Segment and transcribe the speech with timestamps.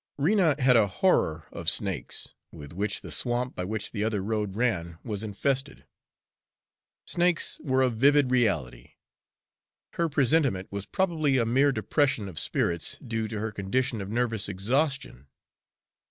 [0.17, 4.55] Rena had a horror of snakes, with which the swamp by which the other road
[4.55, 5.85] ran was infested.
[7.05, 8.93] Snakes were a vivid reality;
[9.93, 14.49] her presentiment was probably a mere depression of spirits due to her condition of nervous
[14.49, 15.27] exhaustion.